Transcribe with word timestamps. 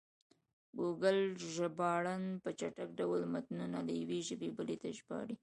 ګوګل 0.77 1.19
ژباړن 1.53 2.23
په 2.43 2.49
چټک 2.59 2.89
ډول 2.99 3.21
متنونه 3.33 3.79
له 3.87 3.93
یوې 4.01 4.19
ژبې 4.27 4.49
بلې 4.57 4.75
ته 4.81 4.89
ژباړي. 4.97 5.35